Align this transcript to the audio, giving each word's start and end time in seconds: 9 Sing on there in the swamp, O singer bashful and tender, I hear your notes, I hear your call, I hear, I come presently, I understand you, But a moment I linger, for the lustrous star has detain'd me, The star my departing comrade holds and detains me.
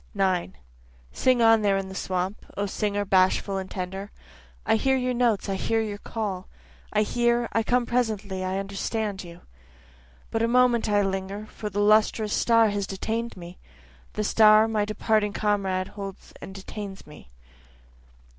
9 0.15 0.57
Sing 1.11 1.41
on 1.43 1.61
there 1.61 1.77
in 1.77 1.87
the 1.87 1.93
swamp, 1.93 2.43
O 2.57 2.65
singer 2.65 3.05
bashful 3.05 3.57
and 3.57 3.69
tender, 3.69 4.09
I 4.65 4.75
hear 4.75 4.97
your 4.97 5.13
notes, 5.13 5.47
I 5.47 5.53
hear 5.53 5.79
your 5.79 5.99
call, 5.99 6.47
I 6.91 7.03
hear, 7.03 7.47
I 7.51 7.61
come 7.61 7.85
presently, 7.85 8.43
I 8.43 8.57
understand 8.57 9.23
you, 9.23 9.41
But 10.31 10.41
a 10.41 10.47
moment 10.47 10.89
I 10.89 11.03
linger, 11.03 11.45
for 11.45 11.69
the 11.69 11.81
lustrous 11.81 12.33
star 12.33 12.69
has 12.69 12.87
detain'd 12.87 13.37
me, 13.37 13.59
The 14.13 14.23
star 14.23 14.67
my 14.67 14.85
departing 14.85 15.33
comrade 15.33 15.89
holds 15.89 16.33
and 16.41 16.55
detains 16.55 17.05
me. 17.05 17.29